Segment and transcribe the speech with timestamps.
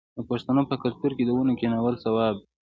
[0.17, 2.45] د پښتنو په کلتور کې د ونو کینول ثواب دی.